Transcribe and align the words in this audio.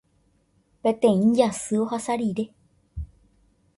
Peteĩ 0.87 1.21
jasy 1.39 1.75
ohasa 1.83 2.13
rire. 2.23 2.45